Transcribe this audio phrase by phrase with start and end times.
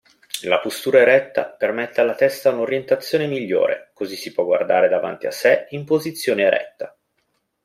[0.45, 5.67] La postura eretta permette alla testa un'orientazione migliore così si può guardare davanti a sé
[5.69, 6.97] in posizione eretta.